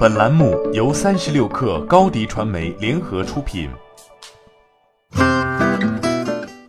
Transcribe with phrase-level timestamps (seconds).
[0.00, 3.68] 本栏目由三十六氪高低传媒联合出品。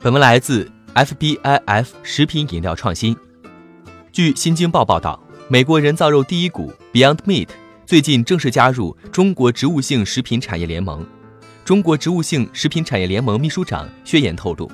[0.01, 3.15] 本文来自 FBIF 食品饮料创新。
[4.11, 5.17] 据《新京报》报道，
[5.47, 7.47] 美国人造肉第一股 Beyond Meat
[7.85, 11.07] 最近正式加入中国植物性食品产业联盟。
[11.63, 14.69] 中国植物性食品产业联盟秘书长薛岩透露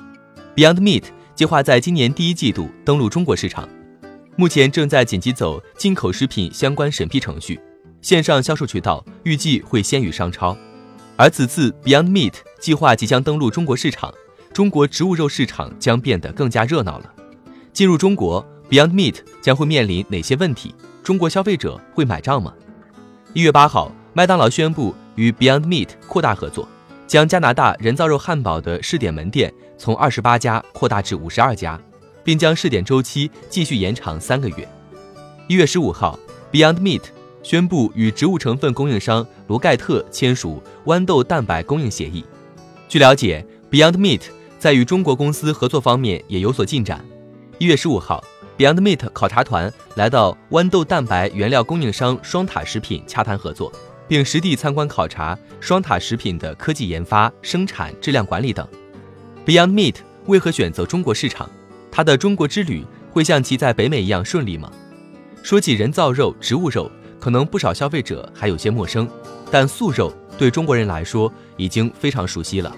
[0.56, 1.04] ，Beyond Meat
[1.36, 3.68] 计划在今年第一季度登陆中国市场，
[4.34, 7.60] 目前正在紧急走进口食品相关审批程序。
[8.00, 10.56] 线上销售渠道预计会先于商超，
[11.16, 14.12] 而此次 Beyond Meat 计划即将登陆中国市场，
[14.52, 17.12] 中国植物肉市场将变得更加热闹了。
[17.72, 20.74] 进入中国，Beyond Meat 将会面临哪些问题？
[21.02, 22.54] 中国消费者会买账吗？
[23.34, 26.68] 一月八号，麦当劳宣布与 Beyond Meat 扩大合作，
[27.06, 31.78] 将加拿大人造肉汉堡的试点门店从二十八家扩大至五十二家，
[32.22, 34.68] 并将试点周期继续延长三个月。
[35.48, 36.18] 一月十五号
[36.52, 37.02] ，Beyond Meat。
[37.48, 42.22] 宣布与植物成分供应商罗盖特签署豌豆蛋白供应协议。
[42.90, 44.20] 据了解，Beyond Meat
[44.58, 47.02] 在与中国公司合作方面也有所进展。
[47.56, 48.22] 一月十五号
[48.58, 53.72] ，Beyond Meat 考察团来到豌豆蛋白原料供应商双塔食品洽谈合作，
[54.06, 58.68] 并实地参观考察双塔食品的科技研发、生产、质量管理等。
[59.46, 59.94] Beyond Meat
[60.26, 61.48] 为何选择中国市场？
[61.90, 64.70] 它的中国之旅会像其在北美一样顺利吗？
[65.42, 66.90] 说起人造肉、植物肉。
[67.18, 69.08] 可能不少消费者还有些陌生，
[69.50, 72.74] 但素肉对中国人来说已经非常熟悉了。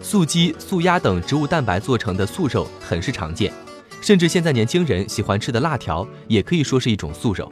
[0.00, 3.52] 素鸡、素鸭等植物蛋白做成的素肉很是常见，
[4.00, 7.50] 甚至现在年轻人喜欢吃的辣条也可以说是一种素肉。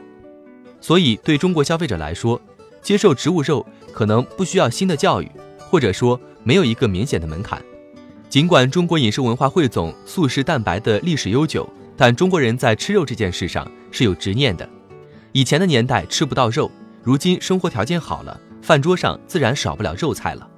[0.79, 2.39] 所以对中国消费者来说，
[2.81, 7.61] 接受植物肉可能不需要新的教育，或者说没有一个明显的门槛。
[8.29, 14.69] 尽管中国饮食文化汇总素食蛋白的历史悠久，但中国人在吃肉这件事上是有执念的。
[15.37, 16.71] 以前的年代吃不到肉，
[17.03, 20.49] 如今生活条件好了，饭桌上自然少不了肉菜了。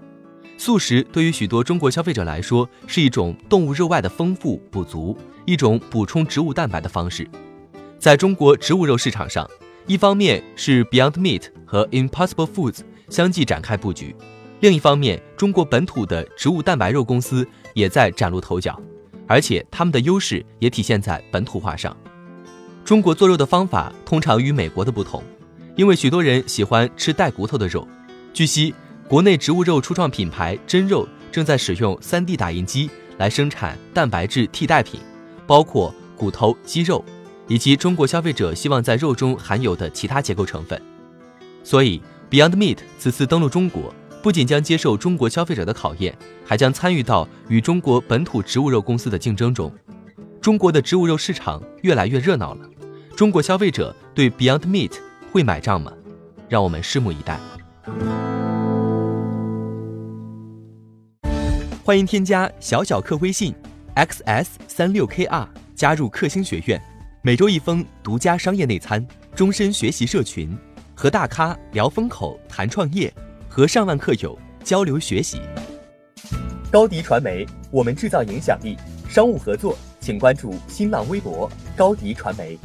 [0.58, 7.30] 素食对于许多中国消费者来说是一种动物肉外的丰富补足，一种补充植物蛋白的方式。
[7.98, 9.46] 在中国植物肉市场上，
[9.86, 12.80] 一方面是 Beyond Meat 和 Impossible Foods
[13.10, 14.16] 相继展开布局，
[14.62, 18.82] 另一方面，中国本土的植物蛋白肉公司也在崭露头角，
[19.28, 21.94] 而且他们的优势也体现在本土化上。
[22.90, 25.24] 中国做肉的方法通常与美国的不同，
[25.76, 27.88] 因为许多人喜欢吃带骨头的肉。
[28.34, 28.74] 据悉，
[29.08, 32.90] 国内植物肉初创品牌真肉正在使用 3D 打印机
[33.20, 35.00] 来生产蛋白质替代品，
[35.46, 37.06] 包括骨头、肌肉，
[37.48, 40.82] 以及中国消费者希望在肉中含有的其他结构成分。
[41.64, 42.02] 所以
[42.32, 49.72] ，Beyond Meat 此次登陆中国，不仅将接受中国消费者的考验，还将参与到与中国本土植物肉公司的竞争中。
[50.42, 52.62] 中国的植物肉市场越来越热闹了。
[53.20, 54.94] 中国消费者对 Beyond Meat
[55.30, 55.92] 会买账吗？
[56.48, 57.38] 让我们拭目以待。
[61.84, 63.54] 欢迎添加小小客微信
[63.94, 66.82] xs 三六 kr 加入克星学院，
[67.22, 69.06] 每周一封独家商业内参，
[69.36, 70.58] 终身学习社群，
[70.96, 73.14] 和大咖聊风口谈创业，
[73.50, 75.42] 和上万客友交流学习。
[76.72, 78.78] 高迪传媒，我们制造影响力。
[79.10, 82.58] 商务合作，请关注新浪微博高迪传媒。